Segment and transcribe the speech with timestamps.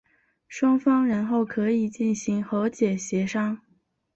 [0.47, 3.59] 双方然后可以进行和解协商。